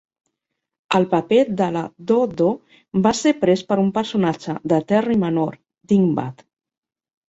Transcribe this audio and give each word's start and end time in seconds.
El 0.99 1.05
paper 1.11 1.41
de 1.59 1.67
la 1.75 1.83
do-do 2.13 2.49
va 3.05 3.13
ser 3.23 3.37
pres 3.45 3.65
per 3.71 3.81
un 3.85 3.95
personatge 4.01 4.59
de 4.75 4.85
Terry 4.93 5.23
menor, 5.29 5.65
Dingbat. 5.97 6.49